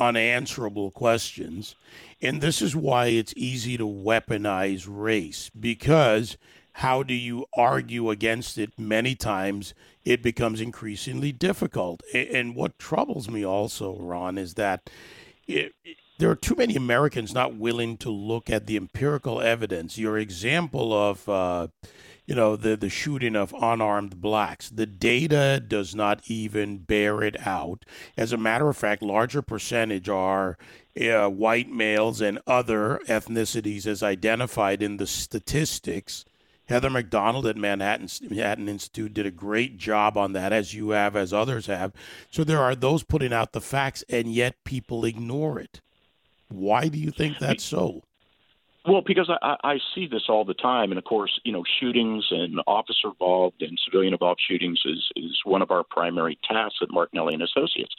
unanswerable 0.00 0.90
questions, 0.90 1.76
and 2.20 2.40
this 2.40 2.60
is 2.60 2.74
why 2.74 3.06
it's 3.06 3.34
easy 3.36 3.76
to 3.76 3.86
weaponize 3.86 4.86
race 4.88 5.50
because 5.50 6.36
how 6.78 7.02
do 7.02 7.12
you 7.12 7.44
argue 7.56 8.08
against 8.08 8.56
it? 8.56 8.78
Many 8.78 9.16
times 9.16 9.74
it 10.04 10.22
becomes 10.22 10.60
increasingly 10.60 11.32
difficult. 11.32 12.04
And 12.14 12.54
what 12.54 12.78
troubles 12.78 13.28
me 13.28 13.44
also, 13.44 13.98
Ron, 13.98 14.38
is 14.38 14.54
that 14.54 14.88
it, 15.48 15.72
there 16.18 16.30
are 16.30 16.36
too 16.36 16.54
many 16.54 16.76
Americans 16.76 17.34
not 17.34 17.56
willing 17.56 17.96
to 17.96 18.10
look 18.10 18.48
at 18.48 18.66
the 18.66 18.76
empirical 18.76 19.40
evidence. 19.40 19.98
Your 19.98 20.18
example 20.18 20.92
of, 20.92 21.28
uh, 21.28 21.66
you 22.26 22.36
know, 22.36 22.54
the, 22.54 22.76
the 22.76 22.88
shooting 22.88 23.34
of 23.34 23.52
unarmed 23.60 24.20
blacks, 24.20 24.70
the 24.70 24.86
data 24.86 25.60
does 25.60 25.96
not 25.96 26.20
even 26.28 26.78
bear 26.78 27.24
it 27.24 27.44
out. 27.44 27.84
As 28.16 28.32
a 28.32 28.36
matter 28.36 28.68
of 28.68 28.76
fact, 28.76 29.02
larger 29.02 29.42
percentage 29.42 30.08
are 30.08 30.56
uh, 31.00 31.28
white 31.28 31.70
males 31.70 32.20
and 32.20 32.38
other 32.46 33.00
ethnicities 33.08 33.84
as 33.84 34.00
identified 34.04 34.80
in 34.80 34.98
the 34.98 35.08
statistics 35.08 36.24
Heather 36.68 36.90
Mac 36.90 37.08
Donald 37.08 37.46
at 37.46 37.56
Manhattan, 37.56 38.08
Manhattan 38.28 38.68
Institute 38.68 39.14
did 39.14 39.26
a 39.26 39.30
great 39.30 39.78
job 39.78 40.16
on 40.18 40.32
that, 40.34 40.52
as 40.52 40.74
you 40.74 40.90
have, 40.90 41.16
as 41.16 41.32
others 41.32 41.66
have. 41.66 41.92
So 42.30 42.44
there 42.44 42.60
are 42.60 42.74
those 42.74 43.02
putting 43.02 43.32
out 43.32 43.52
the 43.52 43.60
facts, 43.60 44.04
and 44.08 44.32
yet 44.32 44.62
people 44.64 45.04
ignore 45.04 45.58
it. 45.58 45.80
Why 46.48 46.88
do 46.88 46.98
you 46.98 47.10
think 47.10 47.38
that's 47.38 47.64
so? 47.64 48.02
Well, 48.86 49.02
because 49.02 49.30
I, 49.42 49.56
I 49.64 49.78
see 49.94 50.06
this 50.06 50.24
all 50.28 50.44
the 50.44 50.54
time, 50.54 50.90
and 50.92 50.98
of 50.98 51.04
course, 51.04 51.40
you 51.44 51.52
know, 51.52 51.64
shootings 51.78 52.26
and 52.30 52.60
officer 52.66 53.08
involved 53.08 53.60
and 53.60 53.78
civilian 53.84 54.14
involved 54.14 54.40
shootings 54.46 54.80
is 54.84 55.10
is 55.16 55.40
one 55.44 55.62
of 55.62 55.70
our 55.70 55.84
primary 55.84 56.38
tasks 56.48 56.78
at 56.80 56.90
Martinelli 56.90 57.34
and 57.34 57.42
Associates, 57.42 57.94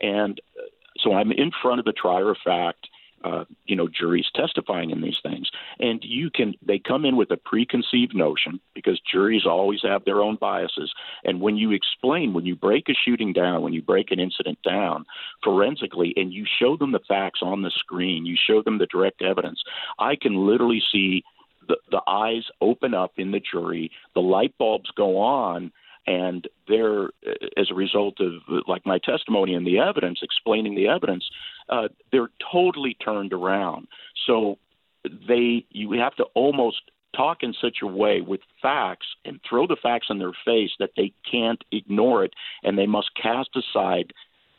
and 0.00 0.40
uh, 0.58 0.62
so 0.98 1.14
I'm 1.14 1.32
in 1.32 1.50
front 1.62 1.78
of 1.78 1.86
the 1.86 1.92
trier 1.92 2.30
of 2.30 2.36
fact 2.44 2.88
uh, 3.24 3.44
you 3.64 3.74
know 3.74 3.88
juries 3.88 4.26
testifying 4.34 4.90
in 4.90 5.00
these 5.00 5.18
things. 5.22 5.50
And 5.80 6.04
you 6.04 6.30
can 6.30 6.54
they 6.62 6.78
come 6.78 7.04
in 7.04 7.16
with 7.16 7.30
a 7.30 7.36
preconceived 7.36 8.14
notion 8.14 8.60
because 8.74 9.00
juries 9.00 9.46
always 9.46 9.80
have 9.82 10.04
their 10.04 10.20
own 10.20 10.36
biases. 10.36 10.92
And 11.24 11.40
when 11.40 11.56
you 11.56 11.72
explain 11.72 12.32
when 12.34 12.46
you 12.46 12.54
break 12.54 12.88
a 12.88 12.94
shooting 12.94 13.32
down 13.32 13.62
when 13.62 13.72
you 13.72 13.82
break 13.82 14.10
an 14.10 14.20
incident 14.20 14.58
down 14.62 15.04
forensically 15.42 16.12
and 16.16 16.32
you 16.32 16.44
show 16.58 16.76
them 16.76 16.92
the 16.92 17.00
facts 17.08 17.40
on 17.42 17.62
the 17.62 17.70
screen 17.70 18.26
you 18.26 18.36
show 18.36 18.62
them 18.62 18.78
the 18.78 18.86
direct 18.86 19.22
evidence 19.22 19.62
i 19.98 20.14
can 20.16 20.46
literally 20.46 20.82
see 20.92 21.24
the, 21.68 21.76
the 21.90 22.02
eyes 22.06 22.44
open 22.60 22.94
up 22.94 23.12
in 23.16 23.30
the 23.30 23.40
jury 23.40 23.90
the 24.14 24.20
light 24.20 24.54
bulbs 24.58 24.90
go 24.96 25.18
on 25.18 25.72
and 26.06 26.48
they're 26.68 27.08
as 27.56 27.70
a 27.70 27.74
result 27.74 28.20
of 28.20 28.32
like 28.66 28.84
my 28.86 28.98
testimony 28.98 29.54
and 29.54 29.66
the 29.66 29.78
evidence 29.78 30.20
explaining 30.22 30.74
the 30.74 30.88
evidence 30.88 31.24
uh, 31.68 31.88
they're 32.12 32.30
totally 32.52 32.94
turned 32.94 33.32
around. 33.32 33.88
So 34.26 34.58
they 35.04 35.64
you 35.70 35.92
have 35.92 36.14
to 36.16 36.24
almost 36.34 36.82
talk 37.16 37.38
in 37.42 37.54
such 37.60 37.78
a 37.82 37.86
way 37.86 38.20
with 38.20 38.40
facts 38.60 39.06
and 39.24 39.40
throw 39.48 39.66
the 39.66 39.76
facts 39.80 40.08
in 40.10 40.18
their 40.18 40.32
face 40.44 40.70
that 40.78 40.90
they 40.96 41.12
can't 41.30 41.62
ignore 41.70 42.24
it 42.24 42.32
and 42.62 42.76
they 42.76 42.86
must 42.86 43.10
cast 43.14 43.50
aside 43.54 44.12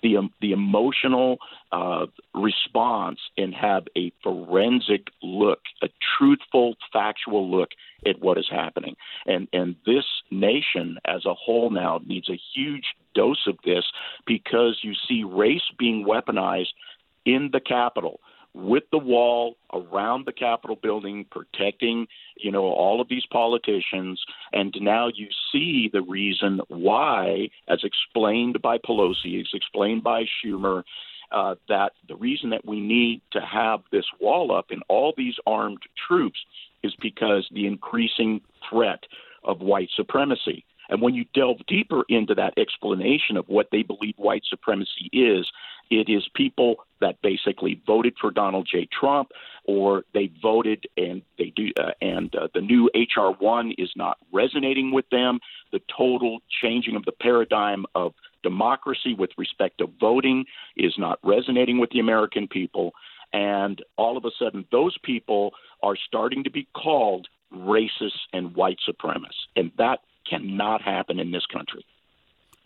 the 0.05 0.17
um, 0.17 0.31
the 0.39 0.51
emotional 0.51 1.37
uh, 1.71 2.05
response 2.35 3.19
and 3.37 3.55
have 3.55 3.87
a 3.97 4.11
forensic 4.21 5.07
look, 5.23 5.59
a 5.81 5.87
truthful, 6.17 6.75
factual 6.93 7.49
look 7.49 7.69
at 8.05 8.19
what 8.19 8.37
is 8.37 8.47
happening. 8.49 8.95
And 9.25 9.47
and 9.51 9.75
this 9.85 10.05
nation 10.29 10.99
as 11.05 11.25
a 11.25 11.33
whole 11.33 11.71
now 11.71 12.01
needs 12.05 12.29
a 12.29 12.39
huge 12.53 12.85
dose 13.15 13.47
of 13.47 13.57
this 13.65 13.85
because 14.27 14.79
you 14.83 14.93
see 15.07 15.23
race 15.23 15.63
being 15.79 16.05
weaponized 16.05 16.73
in 17.25 17.49
the 17.51 17.59
Capitol 17.59 18.19
with 18.55 18.83
the 18.91 18.97
wall 18.97 19.57
around 19.73 20.25
the 20.25 20.31
Capitol 20.31 20.77
building, 20.81 21.25
protecting, 21.29 22.07
you 22.37 22.51
know, 22.51 22.63
all 22.63 23.01
of 23.01 23.09
these 23.09 23.25
politicians. 23.29 24.23
And 24.53 24.73
now 24.79 25.09
you 25.13 25.27
see 25.51 25.89
the 25.91 26.01
reason 26.01 26.61
why, 26.69 27.49
as 27.67 27.83
explained 27.83 28.61
by 28.61 28.77
Pelosi, 28.77 29.41
as 29.41 29.49
explained 29.53 30.03
by 30.03 30.23
Schumer, 30.23 30.83
uh, 31.31 31.55
that 31.67 31.91
the 32.07 32.15
reason 32.15 32.49
that 32.51 32.65
we 32.65 32.79
need 32.79 33.21
to 33.31 33.41
have 33.41 33.81
this 33.91 34.05
wall 34.21 34.55
up 34.55 34.67
and 34.69 34.83
all 34.87 35.13
these 35.17 35.35
armed 35.45 35.81
troops 36.07 36.39
is 36.81 36.95
because 37.01 37.47
the 37.51 37.67
increasing 37.67 38.39
threat 38.69 39.03
of 39.43 39.59
white 39.59 39.89
supremacy. 39.95 40.63
And 40.89 41.01
when 41.01 41.13
you 41.13 41.25
delve 41.33 41.65
deeper 41.67 42.03
into 42.09 42.35
that 42.35 42.53
explanation 42.57 43.37
of 43.37 43.47
what 43.47 43.67
they 43.71 43.83
believe 43.83 44.15
white 44.17 44.43
supremacy 44.49 45.09
is, 45.11 45.47
it 45.89 46.09
is 46.09 46.27
people 46.33 46.77
that 46.99 47.21
basically 47.21 47.81
voted 47.85 48.15
for 48.19 48.31
Donald 48.31 48.67
J. 48.71 48.87
Trump, 48.91 49.29
or 49.65 50.03
they 50.13 50.31
voted 50.41 50.85
and 50.97 51.21
they 51.37 51.51
do, 51.55 51.69
uh, 51.79 51.91
and 52.01 52.35
uh, 52.35 52.47
the 52.53 52.61
new 52.61 52.89
HR 52.95 53.35
one 53.39 53.73
is 53.77 53.91
not 53.95 54.17
resonating 54.31 54.91
with 54.91 55.07
them. 55.09 55.39
The 55.71 55.81
total 55.95 56.39
changing 56.61 56.95
of 56.95 57.05
the 57.05 57.11
paradigm 57.11 57.85
of 57.93 58.13
democracy 58.43 59.13
with 59.13 59.31
respect 59.37 59.79
to 59.79 59.87
voting 59.99 60.45
is 60.75 60.93
not 60.97 61.19
resonating 61.23 61.79
with 61.79 61.89
the 61.91 61.99
American 61.99 62.47
people, 62.47 62.93
and 63.33 63.83
all 63.97 64.17
of 64.17 64.25
a 64.25 64.31
sudden, 64.39 64.65
those 64.71 64.97
people 65.03 65.51
are 65.83 65.95
starting 66.07 66.43
to 66.43 66.49
be 66.49 66.67
called 66.73 67.27
racist 67.53 68.19
and 68.33 68.55
white 68.55 68.77
supremacists, 68.87 69.47
and 69.55 69.71
that 69.77 69.99
cannot 70.29 70.81
happen 70.81 71.19
in 71.19 71.31
this 71.31 71.45
country. 71.45 71.85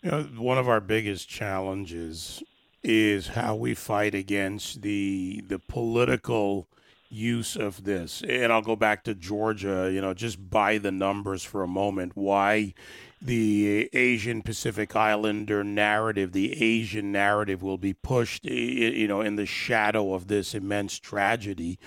You 0.02 0.10
know, 0.10 0.22
one 0.36 0.58
of 0.58 0.68
our 0.68 0.80
biggest 0.80 1.28
challenges 1.28 2.42
is 2.82 3.28
how 3.28 3.54
we 3.54 3.74
fight 3.74 4.14
against 4.14 4.82
the 4.82 5.42
the 5.46 5.58
political 5.58 6.66
use 7.10 7.56
of 7.56 7.84
this. 7.84 8.22
And 8.26 8.52
I'll 8.52 8.62
go 8.62 8.76
back 8.76 9.04
to 9.04 9.14
Georgia, 9.14 9.90
you 9.92 10.00
know, 10.00 10.14
just 10.14 10.48
by 10.48 10.78
the 10.78 10.92
numbers 10.92 11.44
for 11.44 11.62
a 11.62 11.68
moment. 11.68 12.12
Why 12.14 12.72
the 13.20 13.90
Asian 13.92 14.42
Pacific 14.42 14.96
Islander 14.96 15.62
narrative, 15.62 16.32
the 16.32 16.62
Asian 16.62 17.12
narrative 17.12 17.62
will 17.62 17.78
be 17.78 17.92
pushed, 17.92 18.44
you 18.44 19.06
know, 19.06 19.20
in 19.20 19.36
the 19.36 19.46
shadow 19.46 20.14
of 20.14 20.28
this 20.28 20.54
immense 20.54 20.98
tragedy. 20.98 21.78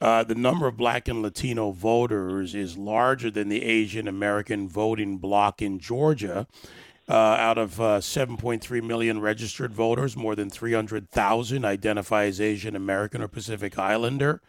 Uh, 0.00 0.24
the 0.24 0.34
number 0.34 0.66
of 0.66 0.76
black 0.76 1.08
and 1.08 1.20
Latino 1.20 1.72
voters 1.72 2.54
is 2.54 2.78
larger 2.78 3.30
than 3.30 3.48
the 3.48 3.62
Asian 3.62 4.08
American 4.08 4.68
voting 4.68 5.18
bloc 5.18 5.60
in 5.60 5.78
Georgia. 5.78 6.46
Uh, 7.08 7.12
out 7.12 7.58
of 7.58 7.80
uh, 7.80 7.98
7.3 7.98 8.82
million 8.84 9.20
registered 9.20 9.72
voters, 9.72 10.16
more 10.16 10.36
than 10.36 10.48
300,000 10.48 11.64
identify 11.64 12.24
as 12.24 12.40
Asian 12.40 12.76
American 12.76 13.20
or 13.20 13.26
Pacific 13.26 13.76
Islander. 13.76 14.40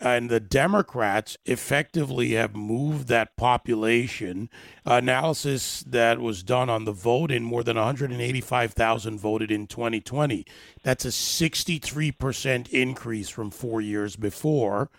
And 0.00 0.30
the 0.30 0.40
Democrats 0.40 1.36
effectively 1.44 2.32
have 2.32 2.56
moved 2.56 3.08
that 3.08 3.36
population. 3.36 4.48
Analysis 4.86 5.82
that 5.82 6.20
was 6.20 6.42
done 6.42 6.70
on 6.70 6.86
the 6.86 6.92
vote 6.92 7.30
in 7.30 7.42
more 7.42 7.62
than 7.62 7.76
185,000 7.76 9.18
voted 9.18 9.50
in 9.50 9.66
2020. 9.66 10.46
That's 10.82 11.04
a 11.04 11.08
63% 11.08 12.68
increase 12.70 13.28
from 13.28 13.50
four 13.50 13.82
years 13.82 14.16
before. 14.16 14.90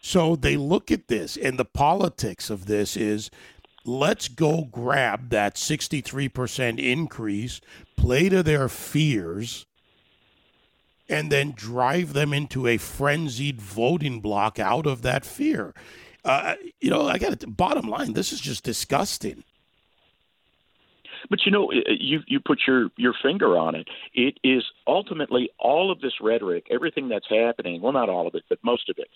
So 0.00 0.34
they 0.36 0.56
look 0.56 0.90
at 0.90 1.08
this, 1.08 1.36
and 1.36 1.58
the 1.58 1.66
politics 1.66 2.48
of 2.48 2.64
this 2.64 2.96
is 2.96 3.30
let's 3.84 4.28
go 4.28 4.64
grab 4.64 5.28
that 5.28 5.56
63% 5.56 6.78
increase, 6.78 7.60
play 7.96 8.30
to 8.30 8.42
their 8.42 8.70
fears 8.70 9.66
and 11.10 11.30
then 11.30 11.52
drive 11.52 12.12
them 12.12 12.32
into 12.32 12.66
a 12.66 12.78
frenzied 12.78 13.60
voting 13.60 14.20
block 14.20 14.58
out 14.58 14.86
of 14.86 15.02
that 15.02 15.26
fear. 15.26 15.74
Uh, 16.24 16.54
you 16.80 16.90
know, 16.90 17.06
I 17.06 17.18
got 17.18 17.32
it. 17.32 17.56
Bottom 17.56 17.88
line, 17.88 18.12
this 18.12 18.32
is 18.32 18.40
just 18.40 18.62
disgusting. 18.64 19.42
But 21.28 21.40
you 21.44 21.52
know, 21.52 21.70
you 21.72 22.20
you 22.26 22.40
put 22.40 22.60
your 22.66 22.90
your 22.96 23.14
finger 23.22 23.58
on 23.58 23.74
it. 23.74 23.88
It 24.14 24.38
is 24.42 24.64
ultimately 24.86 25.50
all 25.58 25.90
of 25.90 26.00
this 26.00 26.14
rhetoric, 26.20 26.66
everything 26.70 27.08
that's 27.08 27.28
happening. 27.28 27.82
Well, 27.82 27.92
not 27.92 28.08
all 28.08 28.26
of 28.26 28.34
it, 28.34 28.44
but 28.48 28.58
most 28.62 28.88
of 28.88 28.96
it 28.98 29.08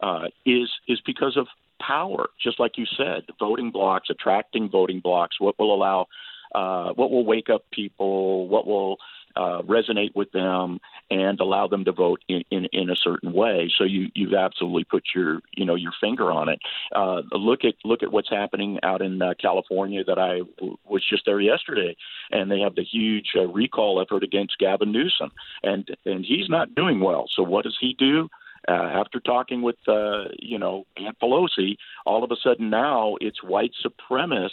uh, 0.00 0.28
is 0.46 0.70
is 0.86 1.00
because 1.04 1.36
of 1.36 1.48
power. 1.80 2.28
Just 2.42 2.60
like 2.60 2.78
you 2.78 2.86
said, 2.96 3.24
voting 3.38 3.70
blocks, 3.70 4.10
attracting 4.10 4.70
voting 4.70 5.00
blocks. 5.00 5.40
What 5.40 5.58
will 5.58 5.74
allow, 5.74 6.06
uh, 6.54 6.92
what 6.94 7.10
will 7.10 7.24
wake 7.24 7.50
up 7.50 7.64
people? 7.72 8.48
What 8.48 8.66
will 8.66 8.98
uh, 9.36 9.62
resonate 9.62 10.14
with 10.14 10.30
them 10.32 10.80
and 11.10 11.40
allow 11.40 11.66
them 11.66 11.84
to 11.84 11.92
vote 11.92 12.22
in, 12.28 12.42
in, 12.50 12.66
in 12.72 12.90
a 12.90 12.96
certain 12.96 13.32
way. 13.32 13.70
So 13.76 13.84
you 13.84 14.08
you've 14.14 14.34
absolutely 14.34 14.84
put 14.84 15.04
your 15.14 15.40
you 15.52 15.64
know 15.64 15.74
your 15.74 15.92
finger 16.00 16.30
on 16.30 16.48
it. 16.48 16.60
Uh, 16.94 17.22
look 17.32 17.64
at 17.64 17.74
look 17.84 18.02
at 18.02 18.12
what's 18.12 18.30
happening 18.30 18.78
out 18.82 19.02
in 19.02 19.20
uh, 19.20 19.34
California. 19.40 20.04
That 20.04 20.18
I 20.18 20.38
w- 20.58 20.76
was 20.84 21.04
just 21.08 21.24
there 21.26 21.40
yesterday, 21.40 21.96
and 22.30 22.50
they 22.50 22.60
have 22.60 22.74
the 22.74 22.84
huge 22.84 23.32
uh, 23.36 23.46
recall 23.46 24.00
effort 24.00 24.22
against 24.22 24.58
Gavin 24.58 24.92
Newsom, 24.92 25.30
and 25.62 25.88
and 26.04 26.24
he's 26.24 26.48
not 26.48 26.74
doing 26.74 27.00
well. 27.00 27.26
So 27.34 27.42
what 27.42 27.64
does 27.64 27.76
he 27.80 27.94
do? 27.98 28.28
Uh, 28.68 28.72
after 28.72 29.20
talking 29.20 29.62
with, 29.62 29.78
uh, 29.88 30.24
you 30.38 30.58
know, 30.58 30.84
Aunt 30.98 31.18
Pelosi, 31.18 31.76
all 32.04 32.22
of 32.22 32.30
a 32.30 32.36
sudden 32.36 32.68
now 32.68 33.16
it's 33.18 33.42
white 33.42 33.72
supremacists 33.82 34.50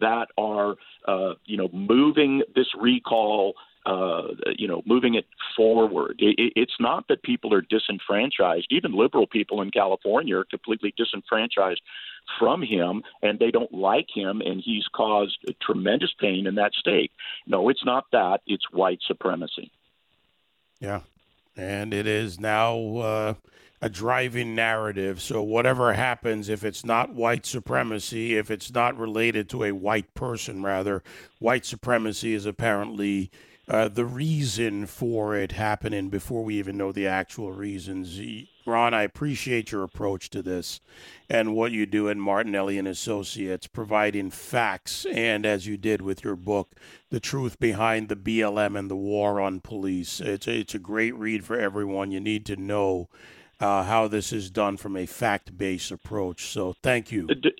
that 0.00 0.28
are, 0.38 0.76
you 1.44 1.56
know, 1.56 1.68
moving 1.72 2.42
this 2.54 2.68
recall 2.80 3.54
uh, 3.84 4.28
you 4.56 4.68
know, 4.68 4.82
moving 4.86 5.14
it 5.14 5.26
forward. 5.56 6.16
It, 6.18 6.52
it's 6.56 6.76
not 6.78 7.08
that 7.08 7.22
people 7.22 7.52
are 7.52 7.62
disenfranchised. 7.62 8.66
Even 8.70 8.92
liberal 8.92 9.26
people 9.26 9.60
in 9.62 9.70
California 9.70 10.36
are 10.36 10.44
completely 10.44 10.94
disenfranchised 10.96 11.82
from 12.38 12.62
him, 12.62 13.02
and 13.22 13.38
they 13.38 13.50
don't 13.50 13.72
like 13.72 14.06
him, 14.14 14.40
and 14.40 14.62
he's 14.64 14.84
caused 14.94 15.38
tremendous 15.60 16.12
pain 16.20 16.46
in 16.46 16.54
that 16.54 16.72
state. 16.74 17.10
No, 17.46 17.68
it's 17.68 17.84
not 17.84 18.04
that. 18.12 18.40
It's 18.46 18.70
white 18.70 19.00
supremacy. 19.06 19.72
Yeah, 20.80 21.00
and 21.56 21.92
it 21.92 22.06
is 22.06 22.38
now. 22.40 22.96
Uh 22.96 23.34
a 23.84 23.88
driving 23.88 24.54
narrative. 24.54 25.20
So 25.20 25.42
whatever 25.42 25.92
happens, 25.92 26.48
if 26.48 26.62
it's 26.62 26.84
not 26.84 27.12
white 27.12 27.44
supremacy, 27.44 28.38
if 28.38 28.48
it's 28.48 28.72
not 28.72 28.96
related 28.96 29.48
to 29.50 29.64
a 29.64 29.72
white 29.72 30.14
person, 30.14 30.62
rather, 30.62 31.02
white 31.40 31.66
supremacy 31.66 32.32
is 32.32 32.46
apparently 32.46 33.32
uh, 33.68 33.88
the 33.88 34.04
reason 34.04 34.86
for 34.86 35.36
it 35.36 35.52
happening 35.52 36.08
before 36.08 36.42
we 36.42 36.56
even 36.56 36.76
know 36.76 36.90
the 36.90 37.06
actual 37.06 37.52
reasons. 37.52 38.20
Ron, 38.66 38.92
I 38.92 39.02
appreciate 39.02 39.70
your 39.70 39.84
approach 39.84 40.30
to 40.30 40.42
this 40.42 40.80
and 41.28 41.54
what 41.54 41.72
you 41.72 41.86
do 41.86 42.08
in 42.08 42.20
Martinelli 42.20 42.78
and 42.78 42.88
Associates, 42.88 43.66
providing 43.66 44.30
facts 44.30 45.06
and, 45.06 45.46
as 45.46 45.66
you 45.66 45.76
did 45.76 46.02
with 46.02 46.24
your 46.24 46.36
book, 46.36 46.72
the 47.10 47.20
truth 47.20 47.58
behind 47.60 48.08
the 48.08 48.16
BLM 48.16 48.78
and 48.78 48.90
the 48.90 48.96
war 48.96 49.40
on 49.40 49.60
police. 49.60 50.20
It's 50.20 50.48
a, 50.48 50.60
it's 50.60 50.74
a 50.74 50.80
great 50.80 51.14
read 51.14 51.44
for 51.44 51.58
everyone. 51.58 52.10
You 52.10 52.20
need 52.20 52.44
to 52.46 52.56
know 52.56 53.08
uh, 53.60 53.84
how 53.84 54.08
this 54.08 54.32
is 54.32 54.50
done 54.50 54.76
from 54.76 54.96
a 54.96 55.06
fact 55.06 55.56
based 55.56 55.92
approach. 55.92 56.46
So, 56.46 56.74
thank 56.82 57.12
you. 57.12 57.28
Uh, 57.30 57.50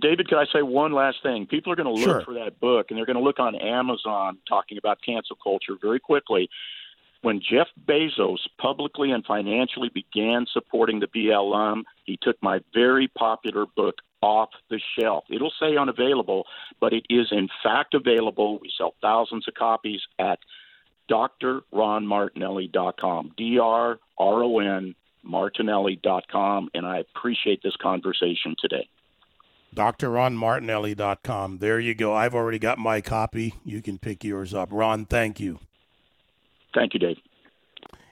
David, 0.00 0.28
can 0.28 0.38
I 0.38 0.46
say 0.52 0.62
one 0.62 0.92
last 0.92 1.18
thing? 1.22 1.46
People 1.46 1.72
are 1.72 1.76
going 1.76 1.86
to 1.86 1.92
look 1.92 2.04
sure. 2.04 2.22
for 2.22 2.34
that 2.34 2.58
book, 2.60 2.90
and 2.90 2.98
they're 2.98 3.06
going 3.06 3.16
to 3.16 3.22
look 3.22 3.38
on 3.38 3.54
Amazon 3.54 4.38
talking 4.48 4.78
about 4.78 4.98
cancel 5.04 5.36
culture 5.42 5.74
very 5.80 6.00
quickly. 6.00 6.48
When 7.22 7.40
Jeff 7.40 7.68
Bezos 7.84 8.40
publicly 8.58 9.10
and 9.10 9.24
financially 9.24 9.88
began 9.88 10.46
supporting 10.52 11.00
the 11.00 11.06
BLM, 11.06 11.84
he 12.04 12.18
took 12.20 12.36
my 12.42 12.60
very 12.74 13.08
popular 13.08 13.64
book 13.66 13.96
off 14.22 14.50
the 14.70 14.80
shelf. 14.98 15.24
It'll 15.30 15.52
say 15.60 15.76
unavailable, 15.76 16.46
but 16.80 16.92
it 16.92 17.04
is 17.10 17.28
in 17.30 17.48
fact 17.62 17.94
available. 17.94 18.58
We 18.60 18.72
sell 18.76 18.94
thousands 19.00 19.46
of 19.48 19.54
copies 19.54 20.02
at 20.18 20.40
drronmartinelli.com. 21.10 23.32
D 23.36 23.58
R 23.58 23.98
R 24.18 24.42
O 24.42 24.58
N 24.58 24.94
Martinelli.com, 25.22 26.70
and 26.74 26.86
I 26.86 26.98
appreciate 26.98 27.62
this 27.62 27.76
conversation 27.76 28.56
today 28.60 28.88
drronmartinelli.com. 29.74 31.58
There 31.58 31.80
you 31.80 31.94
go. 31.94 32.14
I've 32.14 32.34
already 32.34 32.58
got 32.58 32.78
my 32.78 33.00
copy. 33.00 33.54
You 33.64 33.82
can 33.82 33.98
pick 33.98 34.24
yours 34.24 34.54
up. 34.54 34.68
Ron, 34.72 35.06
thank 35.06 35.40
you. 35.40 35.58
Thank 36.74 36.94
you, 36.94 37.00
Dave. 37.00 37.16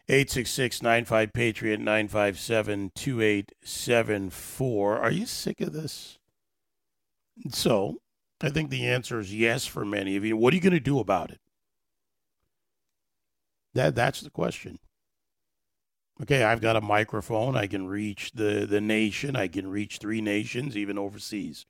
866 0.08 0.82
95 0.82 1.32
Patriot 1.32 1.80
957 1.80 2.92
2874. 2.94 4.98
Are 4.98 5.10
you 5.10 5.24
sick 5.24 5.62
of 5.62 5.72
this? 5.72 6.18
So, 7.50 8.00
I 8.42 8.50
think 8.50 8.70
the 8.70 8.86
answer 8.86 9.18
is 9.18 9.34
yes 9.34 9.66
for 9.66 9.84
many 9.84 10.16
of 10.16 10.24
you. 10.24 10.36
What 10.36 10.52
are 10.52 10.56
you 10.56 10.62
going 10.62 10.74
to 10.74 10.80
do 10.80 10.98
about 10.98 11.30
it? 11.30 11.40
That, 13.72 13.94
that's 13.94 14.20
the 14.20 14.30
question. 14.30 14.78
Okay, 16.22 16.44
I've 16.44 16.60
got 16.60 16.76
a 16.76 16.80
microphone. 16.80 17.56
I 17.56 17.66
can 17.66 17.88
reach 17.88 18.32
the, 18.32 18.66
the 18.66 18.80
nation. 18.80 19.34
I 19.34 19.48
can 19.48 19.68
reach 19.68 19.98
three 19.98 20.20
nations, 20.20 20.76
even 20.76 20.96
overseas. 20.96 21.66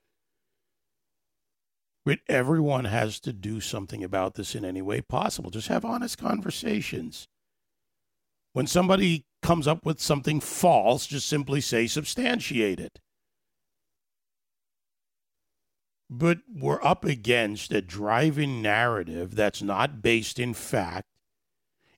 But 2.05 2.19
everyone 2.29 2.85
has 2.85 3.19
to 3.21 3.33
do 3.33 3.61
something 3.61 4.05
about 4.05 4.35
this 4.35 4.55
in 4.55 4.65
any 4.65 4.83
way 4.83 5.01
possible. 5.01 5.51
Just 5.51 5.69
have 5.69 5.85
honest 5.85 6.19
conversations. 6.19 7.27
When 8.53 8.67
somebody 8.67 9.25
comes 9.43 9.67
up 9.67 9.87
with 9.87 10.01
something 10.01 10.41
false, 10.41 11.07
just 11.07 11.27
simply 11.27 11.63
say, 11.63 11.87
substantiate 11.87 12.79
it. 12.79 13.01
But 16.11 16.41
we're 16.55 16.85
up 16.85 17.05
against 17.07 17.73
a 17.73 17.81
driving 17.81 18.61
narrative 18.61 19.35
that's 19.35 19.63
not 19.63 20.03
based 20.03 20.39
in 20.39 20.53
fact, 20.53 21.09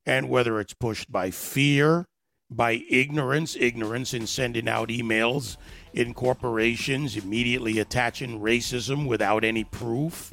and 0.07 0.29
whether 0.29 0.61
it's 0.61 0.75
pushed 0.75 1.11
by 1.11 1.33
fear, 1.33 2.07
by 2.51 2.85
ignorance, 2.89 3.57
ignorance 3.59 4.15
in 4.15 4.27
sending 4.27 4.69
out 4.69 4.89
emails 4.89 5.57
in 5.95 6.15
corporations, 6.15 7.17
immediately 7.17 7.79
attaching 7.79 8.41
racism 8.41 9.07
without 9.07 9.45
any 9.45 9.65
proof, 9.65 10.33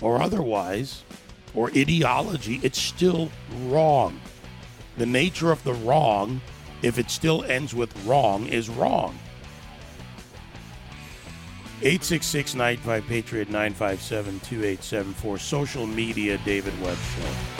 or 0.00 0.20
otherwise, 0.20 1.04
or 1.54 1.70
ideology, 1.76 2.60
it's 2.62 2.80
still 2.80 3.30
wrong. 3.64 4.20
The 4.96 5.06
nature 5.06 5.52
of 5.52 5.62
the 5.64 5.74
wrong, 5.74 6.40
if 6.82 6.98
it 6.98 7.10
still 7.10 7.44
ends 7.44 7.74
with 7.74 7.94
wrong, 8.04 8.46
is 8.46 8.68
wrong. 8.68 9.18
866 11.82 12.54
95 12.54 13.06
Patriot 13.06 13.48
957 13.48 14.40
2874. 14.40 15.38
Social 15.38 15.86
media, 15.86 16.38
David 16.44 16.78
Webb 16.82 16.98
Show. 16.98 17.59